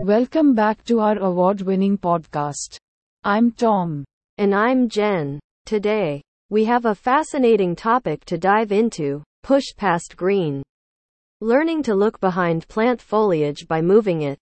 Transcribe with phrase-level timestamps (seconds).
[0.00, 2.76] Welcome back to our award winning podcast.
[3.24, 4.04] I'm Tom.
[4.36, 5.40] And I'm Jen.
[5.64, 6.20] Today,
[6.50, 10.62] we have a fascinating topic to dive into push past green.
[11.40, 14.38] Learning to look behind plant foliage by moving it.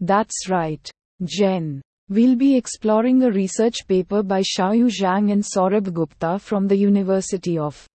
[0.00, 0.90] That's right,
[1.24, 1.82] Jen.
[2.08, 7.58] We'll be exploring a research paper by Xiaoyu Zhang and Saurabh Gupta from the University
[7.58, 7.86] of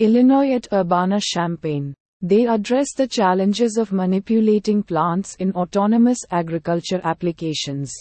[0.00, 1.94] Illinois at Urbana-Champaign.
[2.20, 7.92] They address the challenges of manipulating plants in autonomous agriculture applications.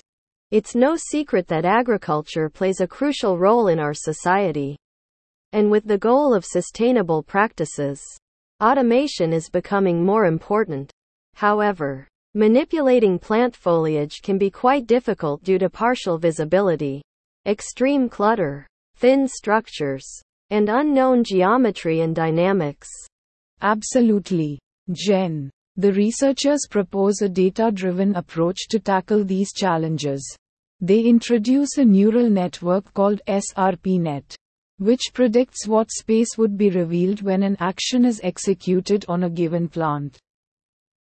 [0.49, 4.75] It's no secret that agriculture plays a crucial role in our society.
[5.51, 8.01] And with the goal of sustainable practices,
[8.59, 10.91] automation is becoming more important.
[11.35, 17.03] However, manipulating plant foliage can be quite difficult due to partial visibility,
[17.45, 22.87] extreme clutter, thin structures, and unknown geometry and dynamics.
[23.63, 24.59] Absolutely.
[24.91, 25.49] Jen.
[25.77, 30.23] The researchers propose a data driven approach to tackle these challenges.
[30.79, 34.35] They introduce a neural network called SRPNet,
[34.77, 39.67] which predicts what space would be revealed when an action is executed on a given
[39.67, 40.19] plant.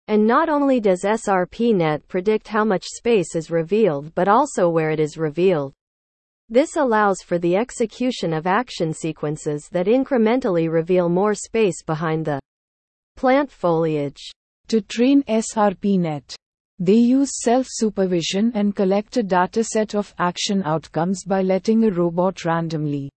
[0.07, 4.99] And not only does SRPNet predict how much space is revealed but also where it
[4.99, 5.73] is revealed.
[6.51, 12.39] This allows for the execution of action sequences that incrementally reveal more space behind the
[13.15, 14.31] plant foliage.
[14.69, 16.33] To train SRPNet,
[16.79, 23.11] they use self-supervision and collect a dataset of action outcomes by letting a robot randomly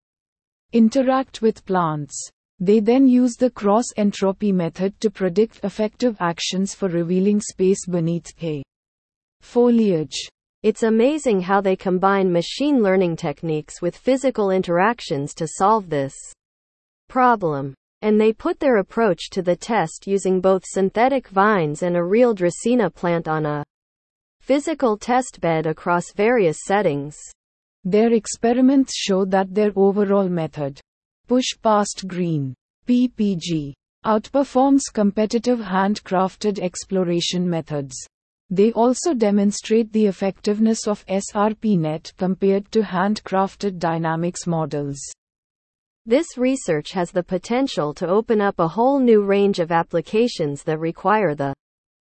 [0.73, 2.29] interact with plants.
[2.61, 8.31] They then use the cross entropy method to predict effective actions for revealing space beneath
[8.43, 8.63] a
[9.41, 10.29] foliage.
[10.63, 16.15] It's amazing how they combine machine learning techniques with physical interactions to solve this
[17.09, 17.75] problem.
[18.01, 22.33] And they put their approach to the test using both synthetic vines and a real
[22.33, 23.65] Dracaena plant on a
[24.41, 27.19] physical test bed across various settings.
[27.83, 30.81] Their experiments show that their overall method,
[31.27, 32.55] push past green,
[32.87, 33.73] PPG,
[34.07, 37.97] outperforms competitive handcrafted exploration methods.
[38.53, 45.01] They also demonstrate the effectiveness of SRPNet compared to handcrafted dynamics models.
[46.05, 50.79] This research has the potential to open up a whole new range of applications that
[50.79, 51.55] require the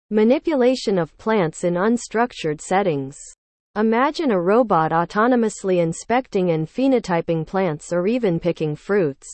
[0.10, 3.16] manipulation of plants in unstructured settings.
[3.76, 9.28] Imagine a robot autonomously inspecting and phenotyping plants or even picking fruits.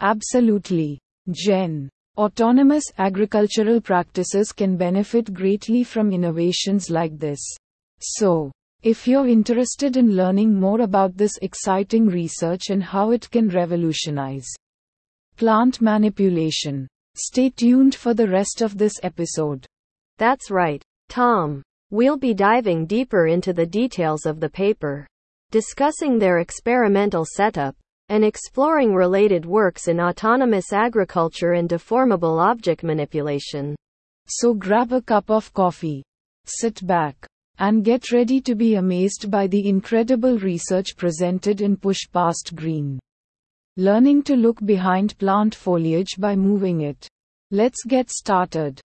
[0.00, 0.98] Absolutely.
[1.30, 1.90] Jen.
[2.18, 7.40] Autonomous agricultural practices can benefit greatly from innovations like this.
[8.00, 8.52] So,
[8.82, 14.46] if you're interested in learning more about this exciting research and how it can revolutionize
[15.36, 19.64] plant manipulation, stay tuned for the rest of this episode.
[20.18, 21.62] That's right, Tom.
[21.90, 25.06] We'll be diving deeper into the details of the paper,
[25.50, 27.74] discussing their experimental setup,
[28.12, 33.74] and exploring related works in autonomous agriculture and deformable object manipulation.
[34.26, 36.02] So grab a cup of coffee,
[36.44, 37.26] sit back,
[37.58, 42.98] and get ready to be amazed by the incredible research presented in Push Past Green.
[43.78, 47.08] Learning to look behind plant foliage by moving it.
[47.50, 48.78] Let's get started.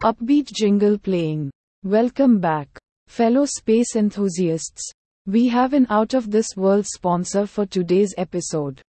[0.00, 1.50] Upbeat jingle playing.
[1.82, 2.68] Welcome back,
[3.08, 4.90] fellow space enthusiasts.
[5.26, 8.80] We have an out of this world sponsor for today's episode.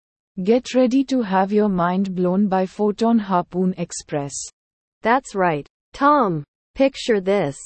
[0.42, 4.34] Get ready to have your mind blown by Photon Harpoon Express.
[5.02, 5.66] That's right.
[5.92, 7.58] Tom, picture this.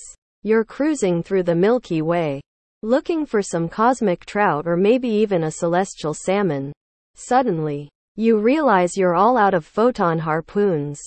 [0.42, 2.40] You're cruising through the Milky Way,
[2.82, 6.72] looking for some cosmic trout or maybe even a celestial salmon.
[7.14, 11.00] Suddenly, you realize you're all out of photon harpoons.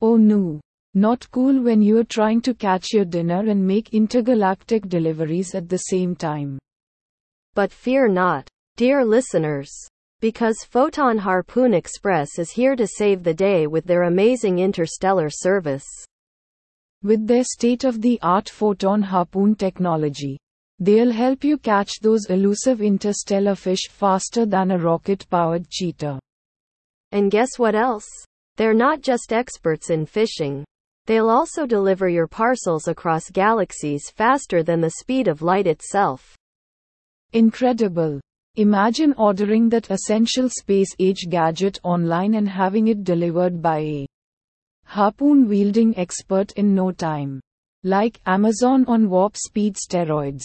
[0.00, 0.60] Oh no.
[0.98, 5.76] Not cool when you're trying to catch your dinner and make intergalactic deliveries at the
[5.76, 6.58] same time.
[7.54, 9.70] But fear not, dear listeners.
[10.22, 15.84] Because Photon Harpoon Express is here to save the day with their amazing interstellar service.
[17.02, 20.38] With their state of the art photon harpoon technology,
[20.78, 26.18] they'll help you catch those elusive interstellar fish faster than a rocket powered cheetah.
[27.12, 28.08] And guess what else?
[28.56, 30.64] They're not just experts in fishing.
[31.06, 36.36] They'll also deliver your parcels across galaxies faster than the speed of light itself.
[37.32, 38.20] Incredible.
[38.56, 44.06] Imagine ordering that essential space age gadget online and having it delivered by a
[44.84, 47.40] harpoon wielding expert in no time.
[47.84, 50.44] Like Amazon on warp speed steroids.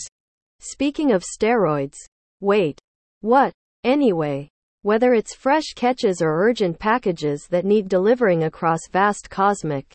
[0.59, 1.97] Speaking of steroids,
[2.39, 2.79] wait.
[3.21, 3.51] What?
[3.83, 4.47] Anyway,
[4.83, 9.91] whether it's fresh catches or urgent packages that need delivering across vast cosmic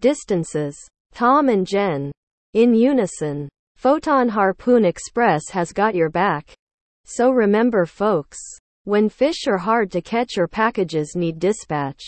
[0.00, 0.76] distances,
[1.12, 2.12] Tom and Jen,
[2.54, 6.52] in unison, Photon Harpoon Express has got your back.
[7.04, 8.38] So remember, folks,
[8.84, 12.02] when fish are hard to catch or packages need dispatch,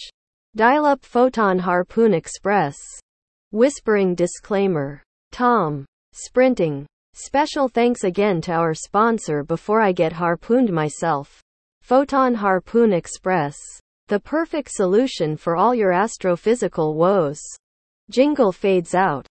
[0.57, 2.77] dial up Photon Harpoon Express.
[3.53, 6.87] Whispering disclaimer Tom, sprinting.
[7.15, 11.41] Special thanks again to our sponsor before I get harpooned myself.
[11.83, 13.57] Photon Harpoon Express.
[14.09, 17.41] The perfect solution for all your astrophysical woes.
[18.13, 19.32] Jingle fades out.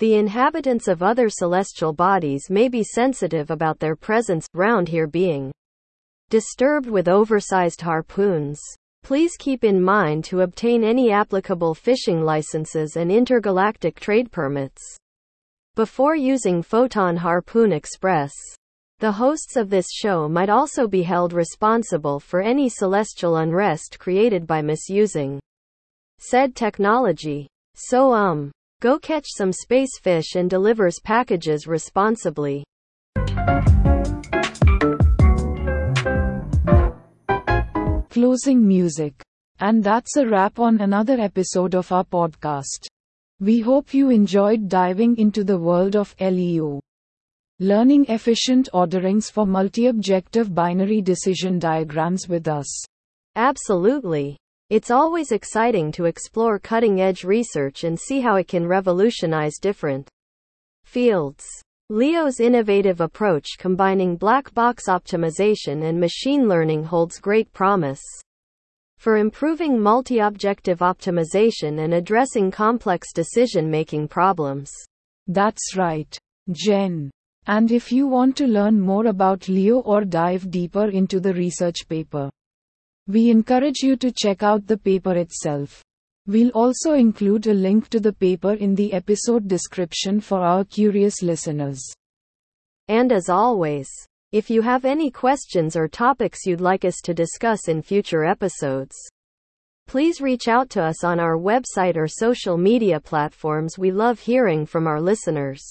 [0.00, 5.52] the inhabitants of other celestial bodies may be sensitive about their presence round here being
[6.30, 8.58] disturbed with oversized harpoons.
[9.02, 14.80] Please keep in mind to obtain any applicable fishing licenses and intergalactic trade permits
[15.74, 18.32] before using Photon Harpoon Express.
[19.00, 24.46] The hosts of this show might also be held responsible for any celestial unrest created
[24.46, 25.40] by misusing
[26.18, 27.48] said technology.
[27.74, 28.50] So, um,
[28.80, 32.64] Go catch some space fish and delivers packages responsibly.
[38.08, 39.22] Closing music.
[39.58, 42.86] And that's a wrap on another episode of our podcast.
[43.38, 46.80] We hope you enjoyed diving into the world of LEO.
[47.58, 52.82] Learning efficient orderings for multi objective binary decision diagrams with us.
[53.36, 54.38] Absolutely.
[54.70, 60.08] It's always exciting to explore cutting edge research and see how it can revolutionize different
[60.84, 61.44] fields.
[61.88, 68.00] Leo's innovative approach combining black box optimization and machine learning holds great promise
[68.98, 74.70] for improving multi objective optimization and addressing complex decision making problems.
[75.26, 76.16] That's right,
[76.52, 77.10] Jen.
[77.48, 81.88] And if you want to learn more about Leo or dive deeper into the research
[81.88, 82.30] paper,
[83.10, 85.82] we encourage you to check out the paper itself.
[86.28, 91.20] We'll also include a link to the paper in the episode description for our curious
[91.20, 91.82] listeners.
[92.86, 93.88] And as always,
[94.30, 98.94] if you have any questions or topics you'd like us to discuss in future episodes,
[99.88, 103.76] please reach out to us on our website or social media platforms.
[103.76, 105.64] We love hearing from our listeners.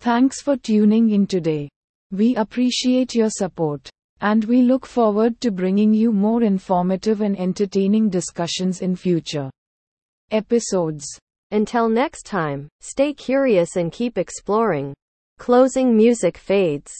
[0.00, 1.68] Thanks for tuning in today.
[2.10, 3.88] We appreciate your support.
[4.20, 9.50] And we look forward to bringing you more informative and entertaining discussions in future
[10.30, 11.06] episodes.
[11.50, 14.94] Until next time, stay curious and keep exploring.
[15.38, 16.92] Closing music fades.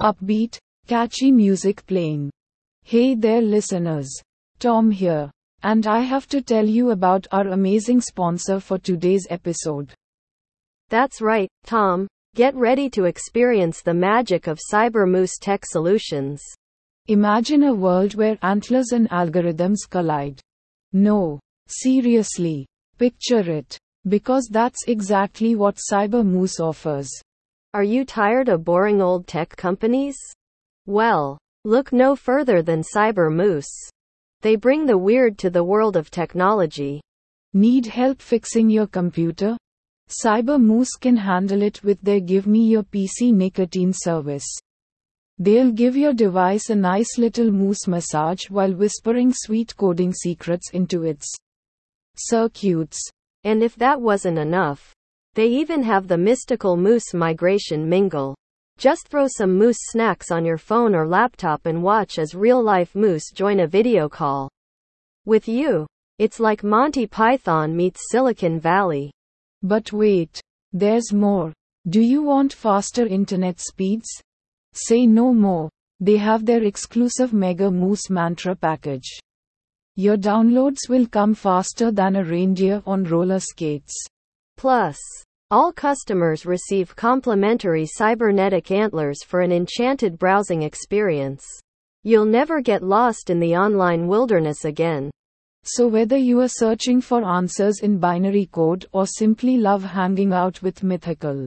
[0.00, 0.58] Upbeat,
[0.88, 2.30] catchy music playing.
[2.82, 4.10] Hey there, listeners.
[4.58, 5.30] Tom here.
[5.62, 9.94] And I have to tell you about our amazing sponsor for today's episode.
[10.92, 12.06] That's right, Tom.
[12.34, 16.42] Get ready to experience the magic of CyberMoose Tech Solutions.
[17.06, 20.38] Imagine a world where antlers and algorithms collide.
[20.92, 22.66] No, seriously,
[22.98, 23.78] picture it.
[24.06, 27.08] Because that's exactly what CyberMoose offers.
[27.72, 30.18] Are you tired of boring old tech companies?
[30.84, 33.72] Well, look no further than CyberMoose.
[34.42, 37.00] They bring the weird to the world of technology.
[37.54, 39.56] Need help fixing your computer?
[40.08, 44.46] CyberMoose can handle it with their Give Me Your PC nicotine service.
[45.38, 51.04] They'll give your device a nice little moose massage while whispering sweet coding secrets into
[51.04, 51.26] its
[52.16, 53.00] circuits.
[53.44, 54.94] And if that wasn't enough,
[55.34, 58.34] they even have the mystical moose migration mingle.
[58.78, 62.94] Just throw some moose snacks on your phone or laptop and watch as real life
[62.94, 64.50] moose join a video call.
[65.24, 65.86] With you,
[66.18, 69.10] it's like Monty Python meets Silicon Valley.
[69.62, 70.40] But wait,
[70.72, 71.52] there's more.
[71.88, 74.08] Do you want faster internet speeds?
[74.72, 75.68] Say no more.
[76.00, 79.18] They have their exclusive Mega Moose Mantra package.
[79.94, 83.94] Your downloads will come faster than a reindeer on roller skates.
[84.56, 84.98] Plus,
[85.50, 91.44] all customers receive complimentary cybernetic antlers for an enchanted browsing experience.
[92.04, 95.10] You'll never get lost in the online wilderness again.
[95.64, 100.60] So, whether you are searching for answers in binary code or simply love hanging out
[100.60, 101.46] with mythical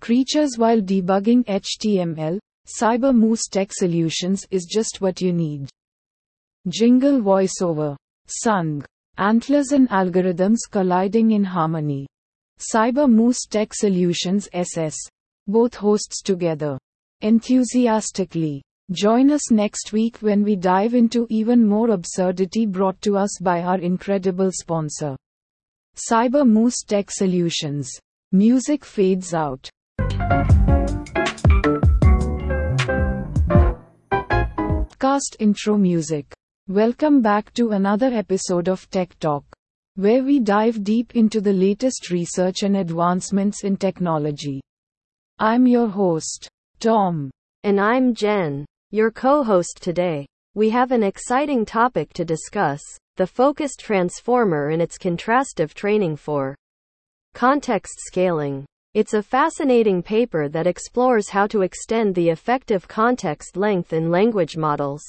[0.00, 2.38] creatures while debugging HTML,
[2.80, 5.68] CyberMoose Tech Solutions is just what you need.
[6.68, 7.94] Jingle voiceover.
[8.26, 8.84] Sung.
[9.18, 12.06] Antlers and algorithms colliding in harmony.
[12.58, 14.96] CyberMoose Tech Solutions SS.
[15.46, 16.78] Both hosts together.
[17.20, 18.62] Enthusiastically.
[18.92, 23.62] Join us next week when we dive into even more absurdity brought to us by
[23.62, 25.16] our incredible sponsor.
[25.96, 27.90] CyberMoose Tech Solutions.
[28.30, 29.68] Music fades out.
[35.00, 36.32] Cast intro music.
[36.68, 39.44] Welcome back to another episode of Tech Talk,
[39.96, 44.60] where we dive deep into the latest research and advancements in technology.
[45.40, 47.32] I'm your host, Tom.
[47.64, 50.26] And I'm Jen, your co host today.
[50.54, 52.80] We have an exciting topic to discuss
[53.16, 56.54] the focused transformer and its contrastive training for
[57.34, 58.64] context scaling.
[58.94, 64.56] It's a fascinating paper that explores how to extend the effective context length in language
[64.56, 65.02] models.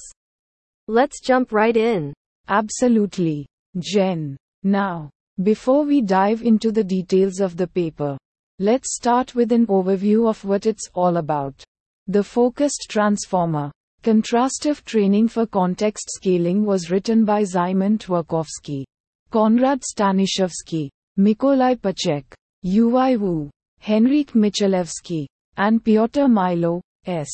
[0.88, 2.14] Let's jump right in.
[2.48, 3.46] Absolutely,
[3.78, 4.38] Jen.
[4.64, 5.12] Now,
[5.44, 8.18] before we dive into the details of the paper,
[8.58, 11.64] let's start with an overview of what it's all about.
[12.10, 13.70] The focused transformer.
[14.02, 18.86] Contrastive training for context scaling was written by Szymon Tworkowski,
[19.30, 20.88] Konrad Staniszewski,
[21.20, 22.24] Mikołaj Pacek,
[22.64, 23.50] Ui Wu,
[23.84, 25.26] Henryk Michalewski,
[25.58, 27.28] and Piotr Milo, S.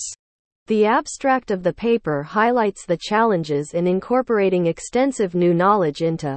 [0.65, 6.36] The abstract of the paper highlights the challenges in incorporating extensive new knowledge into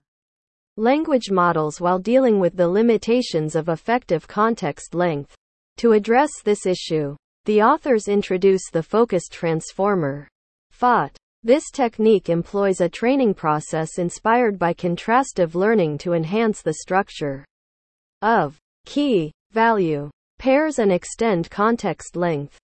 [0.77, 5.35] language models while dealing with the limitations of effective context length.
[5.79, 7.17] To address this issue,
[7.47, 10.27] the authors introduce the focused transformer.
[10.73, 11.17] FOT.
[11.45, 17.45] This technique employs a training process inspired by contrastive learning to enhance the structure
[18.21, 20.11] of key value,
[20.41, 22.59] pairs and extend context length.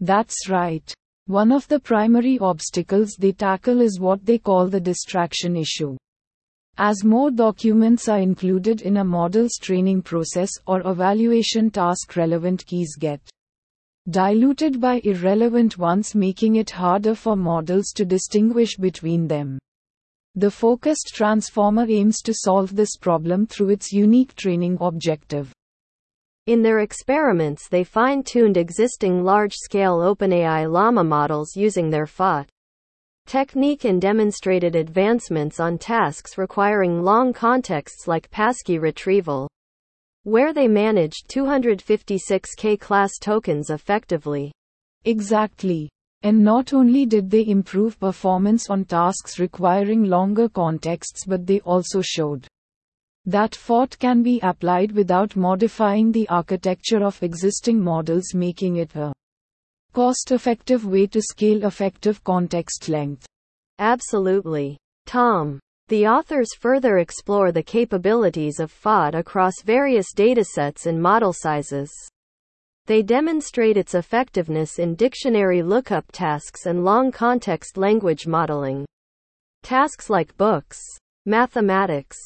[0.00, 0.94] That's right.
[1.24, 5.96] One of the primary obstacles they tackle is what they call the distraction issue.
[6.76, 12.96] As more documents are included in a model's training process or evaluation task, relevant keys
[13.00, 13.22] get
[14.08, 19.58] diluted by irrelevant ones, making it harder for models to distinguish between them.
[20.34, 25.52] The focused transformer aims to solve this problem through its unique training objective.
[26.46, 32.46] In their experiments, they fine tuned existing large scale OpenAI Llama models using their FOT
[33.26, 39.48] technique and demonstrated advancements on tasks requiring long contexts like passkey retrieval,
[40.26, 44.50] where they managed 256k class tokens effectively.
[45.04, 45.88] Exactly.
[46.22, 52.02] And not only did they improve performance on tasks requiring longer contexts, but they also
[52.02, 52.44] showed
[53.24, 59.12] that FOT can be applied without modifying the architecture of existing models, making it a
[59.92, 63.26] cost effective way to scale effective context length.
[63.78, 64.76] Absolutely.
[65.06, 65.60] Tom.
[65.88, 71.92] The authors further explore the capabilities of FOT across various datasets and model sizes.
[72.86, 78.84] They demonstrate its effectiveness in dictionary lookup tasks and long context language modeling.
[79.62, 80.80] Tasks like books,
[81.24, 82.16] mathematics,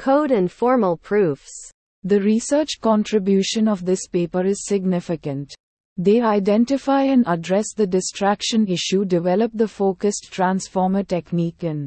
[0.00, 1.70] Code and formal proofs.
[2.04, 5.54] The research contribution of this paper is significant.
[5.98, 11.86] They identify and address the distraction issue, develop the focused transformer technique, and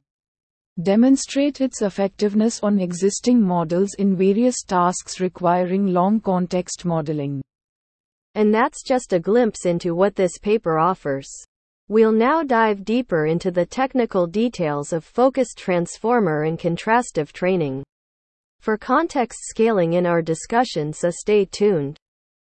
[0.82, 7.44] demonstrate its effectiveness on existing models in various tasks requiring long context modeling.
[8.34, 11.30] And that's just a glimpse into what this paper offers.
[11.89, 17.84] We'll now dive deeper into the technical details of focused transformer and contrastive training.
[18.62, 21.98] For context scaling in our discussion, so stay tuned.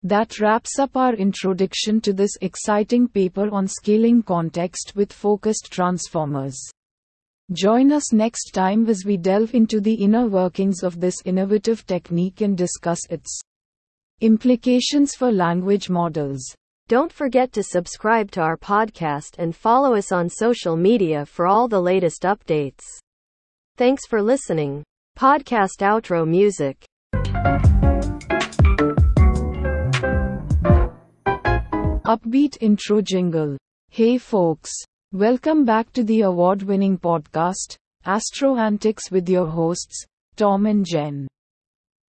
[0.03, 6.59] That wraps up our introduction to this exciting paper on scaling context with focused transformers.
[7.51, 12.41] Join us next time as we delve into the inner workings of this innovative technique
[12.41, 13.41] and discuss its
[14.21, 16.43] implications for language models.
[16.87, 21.67] Don't forget to subscribe to our podcast and follow us on social media for all
[21.67, 22.83] the latest updates.
[23.77, 24.83] Thanks for listening.
[25.17, 26.85] Podcast outro music.
[32.05, 33.57] Upbeat intro jingle.
[33.89, 34.71] Hey folks.
[35.13, 37.75] Welcome back to the award winning podcast,
[38.05, 41.27] Astro Antics with your hosts, Tom and Jen.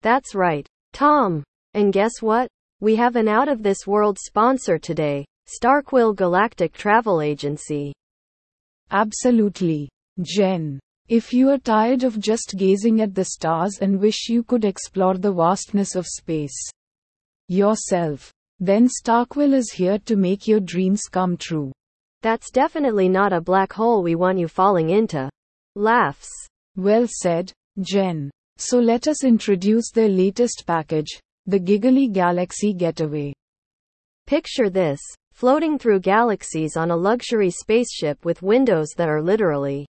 [0.01, 1.43] That's right, Tom.
[1.75, 2.47] And guess what?
[2.79, 7.93] We have an out of this world sponsor today Starkville Galactic Travel Agency.
[8.89, 9.87] Absolutely,
[10.23, 10.79] Jen.
[11.09, 15.15] If you are tired of just gazing at the stars and wish you could explore
[15.15, 16.71] the vastness of space
[17.49, 21.71] yourself, Then Starkville is here to make your dreams come true.
[22.21, 25.29] That's definitely not a black hole we want you falling into.
[25.75, 26.29] Laughs.
[26.75, 28.29] Well said, Jen.
[28.57, 33.33] So let us introduce their latest package, the Giggly Galaxy Getaway.
[34.27, 34.99] Picture this
[35.31, 39.85] floating through galaxies on a luxury spaceship with windows that are literally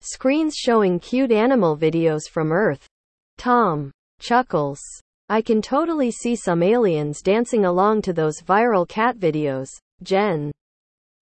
[0.00, 2.86] screens showing cute animal videos from Earth.
[3.36, 4.80] Tom chuckles.
[5.28, 9.68] I can totally see some aliens dancing along to those viral cat videos.
[10.04, 10.52] Jen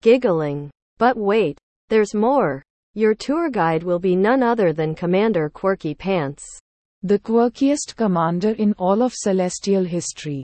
[0.02, 0.70] giggling.
[0.98, 2.62] But wait, there's more.
[2.94, 6.44] Your tour guide will be none other than Commander Quirky Pants.
[7.02, 10.42] The quirkiest commander in all of celestial history.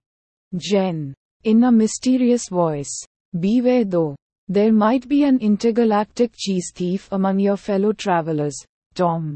[0.57, 1.13] Jen.
[1.45, 3.05] In a mysterious voice.
[3.39, 4.17] Beware though.
[4.49, 8.57] There might be an intergalactic cheese thief among your fellow travelers,
[8.95, 9.35] Tom.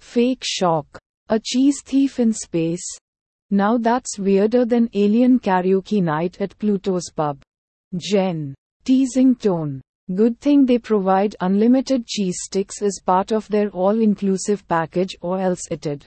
[0.00, 0.86] Fake shock.
[1.28, 2.84] A cheese thief in space?
[3.50, 7.40] Now that's weirder than alien karaoke night at Pluto's pub.
[7.96, 8.54] Jen.
[8.84, 9.80] Teasing tone.
[10.14, 15.40] Good thing they provide unlimited cheese sticks as part of their all inclusive package, or
[15.40, 16.04] else it'd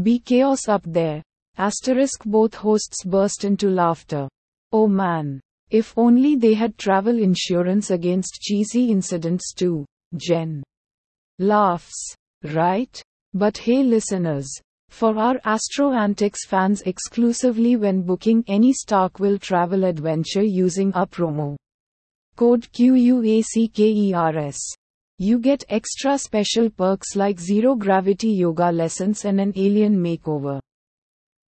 [0.00, 1.24] be chaos up there.
[1.56, 4.28] Asterisk both hosts burst into laughter.
[4.70, 5.40] Oh man.
[5.70, 9.84] If only they had travel insurance against cheesy incidents too.
[10.16, 10.62] Jen.
[11.40, 12.14] Laughs.
[12.44, 13.02] Right?
[13.34, 14.48] But hey listeners.
[14.88, 21.56] For our Astro Antics fans exclusively when booking any Starkville travel adventure using a promo
[22.38, 24.58] code QUACKERS.
[25.18, 30.60] You get extra special perks like zero gravity yoga lessons and an alien makeover.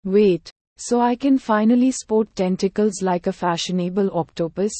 [0.05, 4.71] Wait, so I can finally sport tentacles like a fashionable octopus?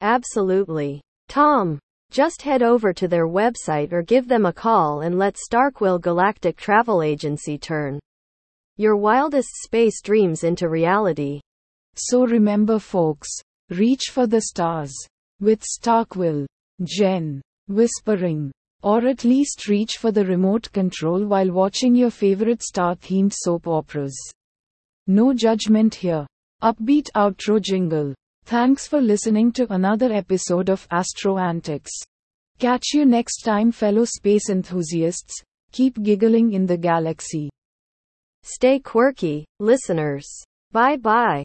[0.00, 1.00] Absolutely.
[1.28, 1.78] Tom,
[2.10, 6.56] just head over to their website or give them a call and let Starkville Galactic
[6.56, 8.00] Travel Agency turn
[8.76, 11.40] your wildest space dreams into reality.
[11.94, 13.28] So remember, folks,
[13.70, 14.94] reach for the stars.
[15.40, 16.46] With Starkville,
[16.82, 18.52] Jen, whispering.
[18.82, 23.66] Or at least reach for the remote control while watching your favorite star themed soap
[23.66, 24.16] operas.
[25.06, 26.26] No judgment here.
[26.62, 28.14] Upbeat outro jingle.
[28.44, 31.90] Thanks for listening to another episode of Astro Antics.
[32.58, 35.34] Catch you next time, fellow space enthusiasts.
[35.72, 37.50] Keep giggling in the galaxy.
[38.42, 40.26] Stay quirky, listeners.
[40.72, 41.44] Bye bye.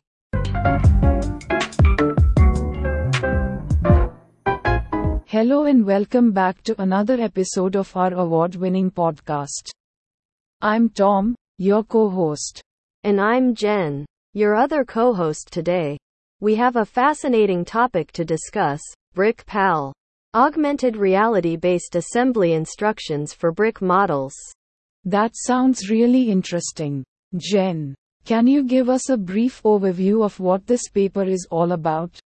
[5.32, 9.72] Hello and welcome back to another episode of our award winning podcast.
[10.60, 12.62] I'm Tom, your co host.
[13.06, 15.98] And I'm Jen, your other co host today.
[16.42, 18.82] We have a fascinating topic to discuss
[19.16, 19.94] BrickPal.
[20.34, 24.36] Augmented reality based assembly instructions for brick models.
[25.06, 27.06] That sounds really interesting.
[27.38, 32.20] Jen, can you give us a brief overview of what this paper is all about?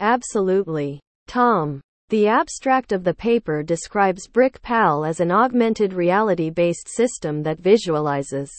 [0.00, 0.98] Absolutely.
[1.28, 7.58] Tom, the abstract of the paper describes BrickPal as an augmented reality based system that
[7.58, 8.50] visualizes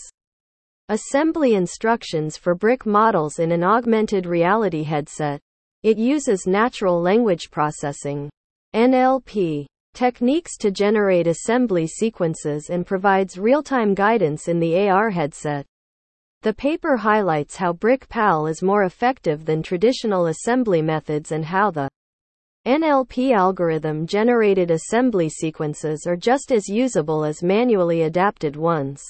[0.89, 5.39] assembly instructions for brick models in an augmented reality headset.
[5.81, 8.29] It uses natural language processing
[8.75, 15.65] NLP techniques to generate assembly sequences and provides real time guidance in the AR headset.
[16.43, 21.89] The paper highlights how BrickPal is more effective than traditional assembly methods and how the
[22.69, 29.03] NLP algorithm generated assembly sequences are just as usable as manually adapted ones.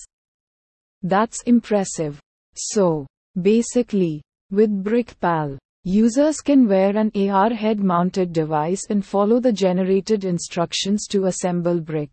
[1.03, 2.21] That's impressive.
[2.55, 3.05] So,
[3.41, 10.23] basically, with BrickPal, users can wear an AR head mounted device and follow the generated
[10.23, 12.11] instructions to assemble brick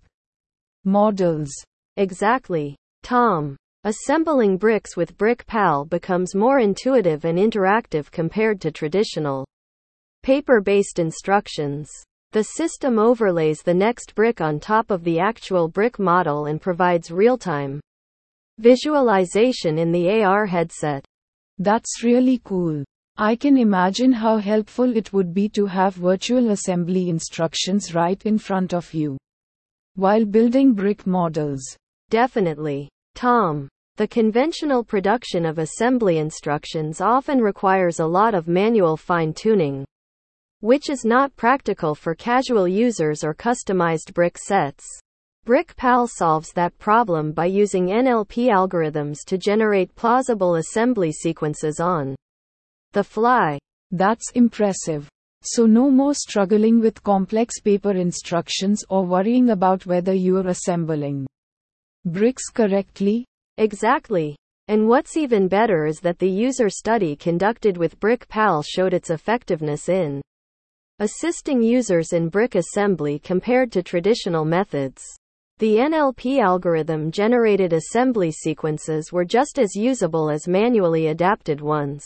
[0.84, 1.52] models.
[1.96, 2.74] Exactly.
[3.04, 3.56] Tom.
[3.84, 9.46] Assembling bricks with BrickPal becomes more intuitive and interactive compared to traditional
[10.26, 11.88] paper-based instructions.
[12.32, 17.12] The system overlays the next brick on top of the actual brick model and provides
[17.12, 17.80] real-time
[18.58, 21.04] visualization in the AR headset.
[21.58, 22.82] That's really cool.
[23.16, 28.36] I can imagine how helpful it would be to have virtual assembly instructions right in
[28.36, 29.16] front of you
[29.94, 31.62] while building brick models.
[32.10, 32.88] Definitely.
[33.14, 33.68] Tom.
[33.94, 39.86] The conventional production of assembly instructions often requires a lot of manual fine tuning
[40.66, 44.84] which is not practical for casual users or customized brick sets.
[45.46, 52.16] BrickPal solves that problem by using NLP algorithms to generate plausible assembly sequences on
[52.94, 53.60] the fly.
[53.92, 55.08] That's impressive.
[55.44, 61.28] So, no more struggling with complex paper instructions or worrying about whether you're assembling
[62.04, 63.24] bricks correctly?
[63.58, 64.34] Exactly.
[64.66, 69.88] And what's even better is that the user study conducted with BrickPal showed its effectiveness
[69.88, 70.22] in
[70.98, 75.02] assisting users in brick assembly compared to traditional methods.
[75.58, 82.04] The NLP algorithm generated assembly sequences were just as usable as manually adapted ones.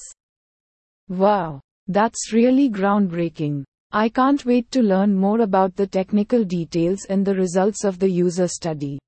[1.09, 3.65] Wow, that's really groundbreaking.
[3.93, 8.09] I can't wait to learn more about the technical details and the results of the
[8.09, 9.01] user study.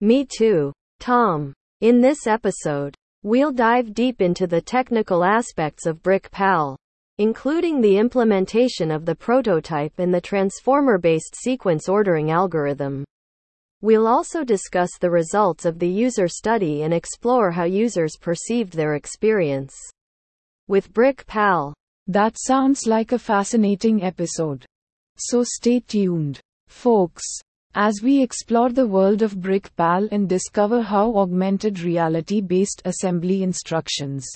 [0.00, 1.52] Me too, Tom.
[1.82, 6.76] In this episode, we'll dive deep into the technical aspects of BrickPal,
[7.20, 13.04] including the implementation of the prototype and the transformer based sequence ordering algorithm.
[13.82, 18.94] We'll also discuss the results of the user study and explore how users perceived their
[18.94, 19.76] experience
[20.66, 21.74] with BrickPal.
[22.06, 24.64] That sounds like a fascinating episode.
[25.18, 27.24] So stay tuned, folks
[27.74, 34.26] as we explore the world of BrickPal and discover how augmented reality based assembly instructions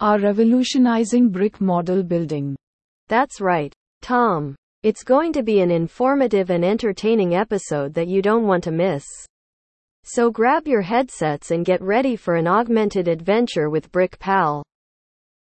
[0.00, 2.56] are revolutionizing brick model building.
[3.08, 4.54] That's right, Tom.
[4.82, 9.04] It's going to be an informative and entertaining episode that you don't want to miss.
[10.04, 14.62] So grab your headsets and get ready for an augmented adventure with BrickPal.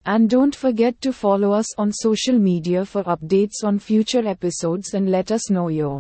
[0.06, 5.12] And don't forget to follow us on social media for updates on future episodes and
[5.12, 6.00] let us know your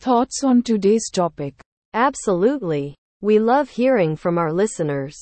[0.00, 1.60] Thoughts on today's topic?
[1.92, 2.94] Absolutely.
[3.20, 5.14] We love hearing from our listeners.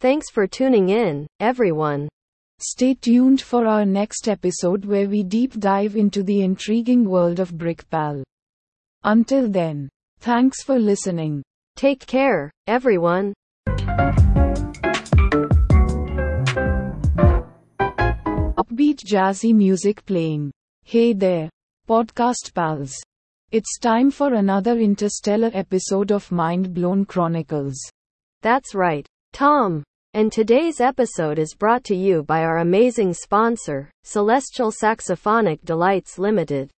[0.00, 2.08] Thanks for tuning in, everyone.
[2.58, 7.52] Stay tuned for our next episode where we deep dive into the intriguing world of
[7.52, 8.22] BrickPal.
[9.04, 11.42] Until then, thanks for listening.
[11.76, 13.34] Take care, everyone.
[18.56, 20.50] Upbeat jazzy music playing.
[20.82, 21.50] Hey there,
[21.86, 22.96] podcast pals.
[23.50, 27.78] It's time for another interstellar episode of Mind Blown Chronicles.
[28.40, 29.84] That's right, Tom.
[30.12, 36.68] And today's episode is brought to you by our amazing sponsor, Celestial Saxophonic Delights Limited.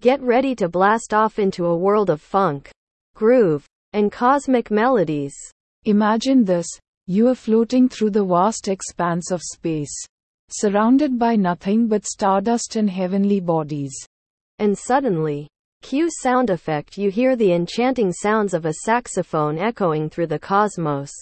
[0.00, 2.68] Get ready to blast off into a world of funk,
[3.14, 5.36] groove, and cosmic melodies.
[5.84, 6.66] Imagine this
[7.06, 9.94] you are floating through the vast expanse of space,
[10.50, 13.94] surrounded by nothing but stardust and heavenly bodies.
[14.58, 15.46] And suddenly,
[15.82, 21.12] Cue sound effect you hear the enchanting sounds of a saxophone echoing through the cosmos.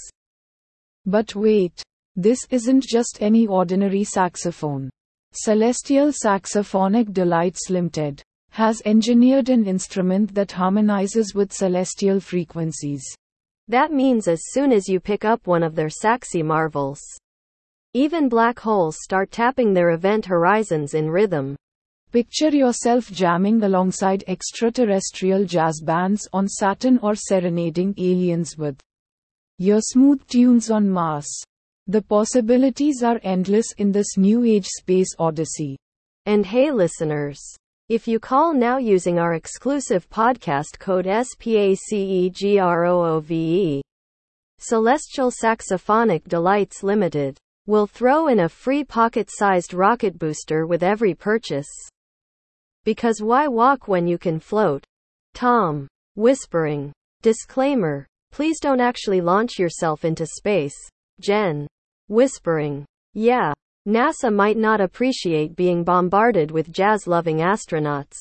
[1.11, 1.83] But wait,
[2.15, 4.91] this isn't just any ordinary saxophone.
[5.33, 13.03] Celestial Saxophonic Delights Limited has engineered an instrument that harmonizes with celestial frequencies.
[13.67, 17.01] That means as soon as you pick up one of their saxy marvels,
[17.93, 21.57] even black holes start tapping their event horizons in rhythm.
[22.13, 28.79] Picture yourself jamming alongside extraterrestrial jazz bands on Saturn or serenading aliens with
[29.61, 31.29] your smooth tunes on Mars.
[31.87, 35.77] The possibilities are endless in this new age space odyssey.
[36.25, 37.39] And hey, listeners.
[37.91, 41.43] If you call now using our exclusive podcast code SPACEGROOVE,
[44.59, 51.15] Celestial Saxophonic Delights Limited, will throw in a free pocket sized rocket booster with every
[51.15, 51.69] purchase.
[52.85, 54.83] Because why walk when you can float?
[55.35, 55.87] Tom.
[56.15, 56.93] Whispering.
[57.21, 58.07] Disclaimer.
[58.33, 60.77] Please don't actually launch yourself into space.
[61.21, 61.67] Jen.
[62.09, 62.85] Whispering.
[63.15, 63.53] Yeah.
[63.89, 68.17] NASA might not appreciate being bombarded with jazz loving astronauts.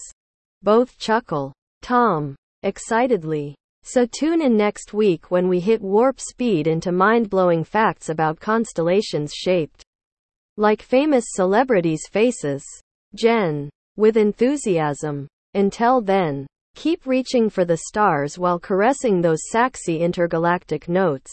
[0.63, 1.53] Both chuckle.
[1.81, 2.35] Tom.
[2.63, 3.55] Excitedly.
[3.83, 8.39] So tune in next week when we hit warp speed into mind blowing facts about
[8.39, 9.83] constellations shaped
[10.57, 12.63] like famous celebrities' faces.
[13.15, 15.27] Jen with enthusiasm.
[15.53, 16.45] Until then,
[16.79, 21.29] keep reaching for the stars while caressing those sexy intergalactic notes.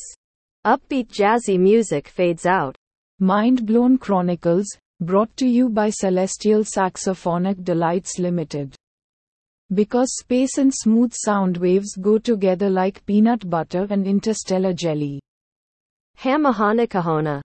[0.67, 2.75] Upbeat jazzy music fades out.
[3.21, 4.67] Mind Blown Chronicles,
[5.01, 8.75] brought to you by Celestial Saxophonic Delights Limited.
[9.73, 15.21] Because space and smooth sound waves go together like peanut butter and interstellar jelly.
[16.19, 17.41] Hamahanakahona.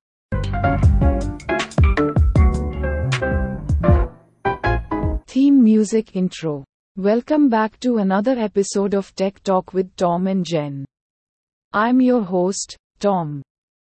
[5.27, 6.65] Theme music intro.
[6.97, 10.83] Welcome back to another episode of Tech Talk with Tom and Jen.
[11.71, 13.41] I'm your host, Tom.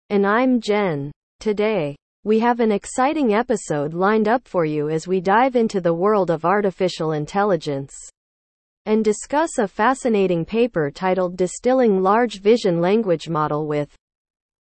[0.10, 1.14] And I'm Jen.
[1.40, 5.94] Today, we have an exciting episode lined up for you as we dive into the
[5.94, 7.96] world of artificial intelligence
[8.86, 13.96] and discuss a fascinating paper titled Distilling Large Vision Language Model with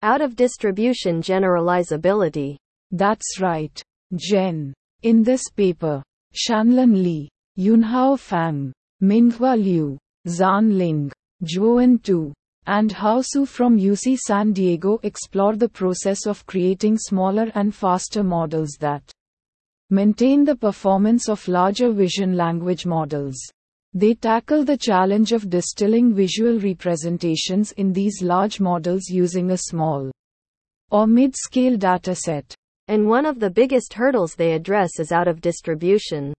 [0.05, 2.57] Out of Distribution Generalizability.
[2.93, 3.83] That's right,
[4.15, 4.73] Jen.
[5.03, 6.05] In this paper,
[6.37, 11.11] Shanlin Li, Yunhao Fang, Minghua Liu, Zhan Ling,
[11.43, 12.33] Zhuowen Tu,
[12.67, 18.23] and Hao Su from UC San Diego explore the process of creating smaller and faster
[18.23, 19.03] models that
[19.91, 23.37] maintain the performance of larger vision language models.
[23.93, 30.13] They tackle the challenge of distilling visual representations in these large models using a small
[30.93, 32.55] or mid scale dataset.
[32.87, 36.35] And one of the biggest hurdles they address is out of distribution.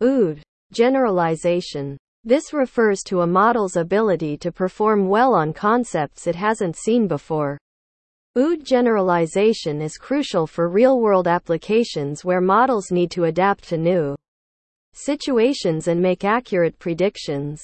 [0.00, 0.42] OOD.
[0.72, 1.96] Generalization.
[2.22, 7.58] This refers to a model's ability to perform well on concepts it hasn't seen before.
[8.36, 14.14] OOD generalization is crucial for real world applications where models need to adapt to new
[14.92, 17.60] situations and make accurate predictions.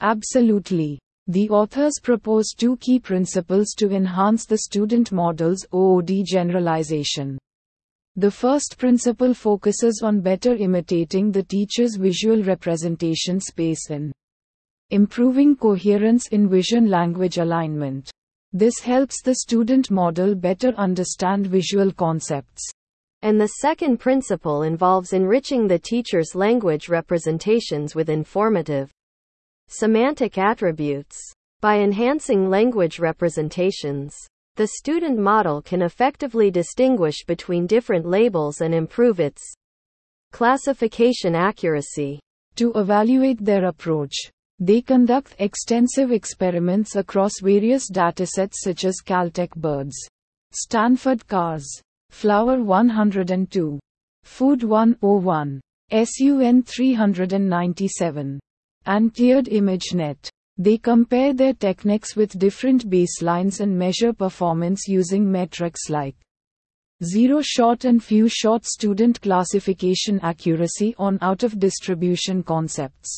[0.00, 0.98] Absolutely.
[1.26, 7.36] The authors propose two key principles to enhance the student model's OOD generalization.
[8.18, 14.10] The first principle focuses on better imitating the teacher's visual representation space in
[14.90, 18.10] improving coherence in vision language alignment.
[18.52, 22.68] This helps the student model better understand visual concepts.
[23.22, 28.90] And the second principle involves enriching the teacher's language representations with informative
[29.68, 31.16] semantic attributes.
[31.60, 34.18] By enhancing language representations,
[34.58, 39.40] the student model can effectively distinguish between different labels and improve its
[40.32, 42.18] classification accuracy.
[42.56, 44.16] To evaluate their approach,
[44.58, 49.96] they conduct extensive experiments across various datasets such as Caltech birds,
[50.50, 53.78] Stanford cars, Flower 102,
[54.24, 55.60] Food 101,
[55.92, 58.40] SUN 397,
[58.86, 60.28] and Tiered ImageNet.
[60.60, 66.16] They compare their techniques with different baselines and measure performance using metrics like
[67.04, 73.16] zero shot and few shot student classification accuracy on out of distribution concepts.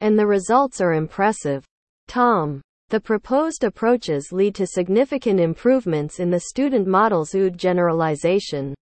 [0.00, 1.64] And the results are impressive.
[2.06, 2.62] Tom.
[2.90, 8.76] The proposed approaches lead to significant improvements in the student model's OOD generalization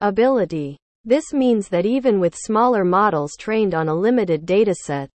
[0.00, 0.76] ability.
[1.04, 5.08] This means that even with smaller models trained on a limited dataset,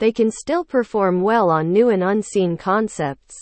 [0.00, 3.36] they can still perform well on new and unseen concepts.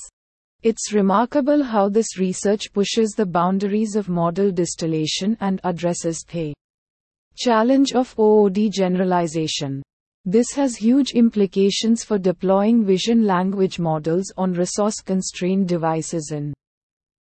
[0.63, 6.53] It's remarkable how this research pushes the boundaries of model distillation and addresses the
[7.37, 9.83] challenge of OOD generalization.
[10.25, 16.53] This has huge implications for deploying vision language models on resource constrained devices and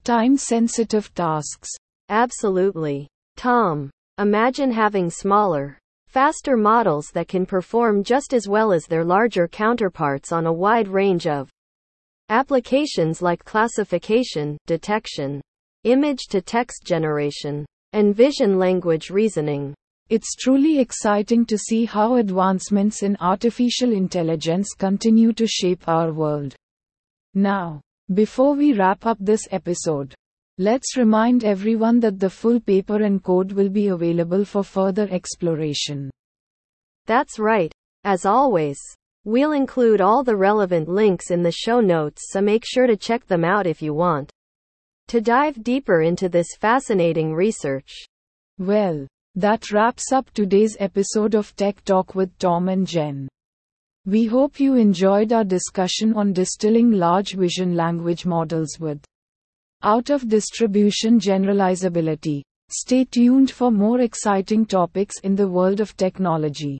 [0.04, 1.68] time sensitive tasks.
[2.08, 3.06] Absolutely.
[3.36, 9.46] Tom, imagine having smaller, faster models that can perform just as well as their larger
[9.46, 11.50] counterparts on a wide range of
[12.30, 15.40] applications like classification, detection,
[15.84, 19.74] image to text generation, and vision language reasoning.
[20.08, 26.54] It's truly exciting to see how advancements in artificial intelligence continue to shape our world.
[27.34, 27.82] Now,
[28.14, 30.14] before we wrap up this episode,
[30.60, 36.10] Let's remind everyone that the full paper and code will be available for further exploration.
[37.06, 37.72] That's right.
[38.02, 38.76] As always,
[39.24, 43.24] we'll include all the relevant links in the show notes so make sure to check
[43.28, 44.32] them out if you want
[45.06, 47.94] to dive deeper into this fascinating research.
[48.58, 53.28] Well, that wraps up today's episode of Tech Talk with Tom and Jen.
[54.06, 59.00] We hope you enjoyed our discussion on distilling large vision language models with
[59.82, 62.42] out of distribution generalizability.
[62.70, 66.78] Stay tuned for more exciting topics in the world of technology.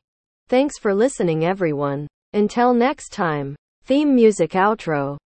[0.48, 2.06] Thanks for listening, everyone.
[2.32, 3.56] Until next time.
[3.84, 5.16] Theme music outro.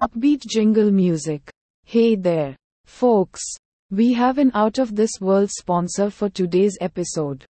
[0.00, 1.48] Upbeat jingle music.
[1.84, 3.42] Hey there, folks.
[3.90, 7.44] We have an out of this world sponsor for today's episode.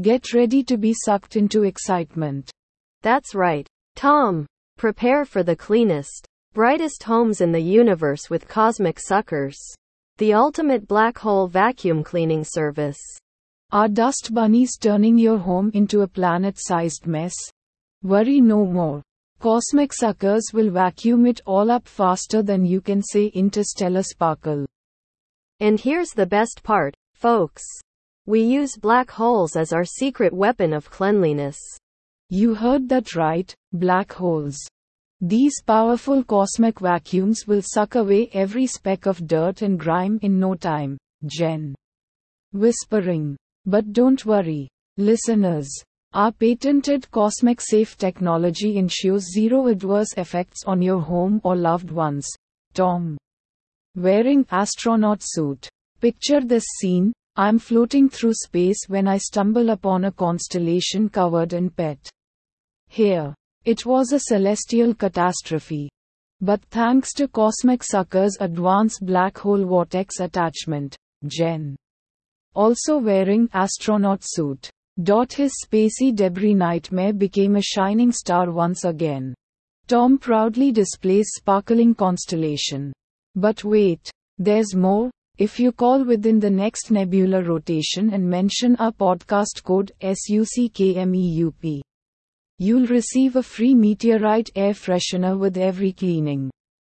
[0.00, 2.50] Get ready to be sucked into excitement.
[3.02, 3.66] That's right.
[3.94, 4.46] Tom.
[4.76, 9.58] Prepare for the cleanest, brightest homes in the universe with Cosmic Suckers,
[10.18, 13.00] the ultimate black hole vacuum cleaning service.
[13.70, 17.34] Are dust bunnies turning your home into a planet sized mess?
[18.02, 19.02] Worry no more.
[19.38, 24.66] Cosmic Suckers will vacuum it all up faster than you can say interstellar sparkle.
[25.60, 27.62] And here's the best part, folks.
[28.26, 31.58] We use black holes as our secret weapon of cleanliness.
[32.34, 34.56] You heard that right, black holes.
[35.20, 40.54] These powerful cosmic vacuums will suck away every speck of dirt and grime in no
[40.54, 41.74] time, Jen.
[42.54, 43.36] Whispering.
[43.66, 45.68] But don't worry, listeners.
[46.14, 52.26] Our patented Cosmic Safe technology ensures zero adverse effects on your home or loved ones.
[52.72, 53.18] Tom.
[53.94, 55.68] Wearing astronaut suit.
[56.00, 61.68] Picture this scene I'm floating through space when I stumble upon a constellation covered in
[61.68, 62.10] pet.
[62.92, 63.34] Here.
[63.64, 65.88] It was a celestial catastrophe.
[66.42, 70.94] But thanks to Cosmic Sucker's advanced black hole vortex attachment,
[71.26, 71.74] Jen.
[72.54, 74.68] Also wearing astronaut suit.
[75.02, 79.32] Dot his spacey debris nightmare became a shining star once again.
[79.86, 82.92] Tom proudly displays sparkling constellation.
[83.34, 85.10] But wait, there's more.
[85.38, 91.80] If you call within the next nebula rotation and mention our podcast code SUCKMEUP,
[92.62, 96.48] you'll receive a free meteorite air freshener with every cleaning.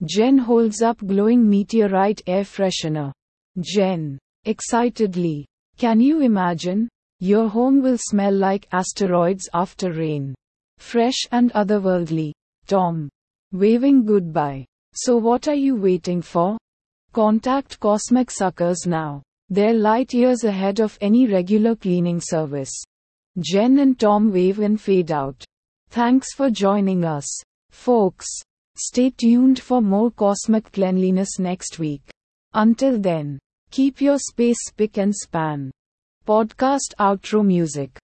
[0.05, 3.12] Jen holds up glowing meteorite air freshener.
[3.61, 5.46] Jen, excitedly,
[5.77, 6.88] can you imagine?
[7.20, 10.35] Your home will smell like asteroids after rain.
[10.79, 12.33] Fresh and otherworldly.
[12.66, 13.09] Tom.
[13.53, 14.66] Waving goodbye.
[14.94, 16.59] So what are you waiting for?
[17.12, 19.22] Contact Cosmic Suckers now.
[19.48, 22.83] They're light years ahead of any regular cleaning service.
[23.38, 25.44] Jen and Tom wave and fade out.
[25.92, 27.26] Thanks for joining us.
[27.70, 28.26] Folks,
[28.78, 32.00] stay tuned for more cosmic cleanliness next week.
[32.55, 33.38] Until then,
[33.70, 35.70] keep your space spick and span.
[36.26, 37.98] Podcast outro music.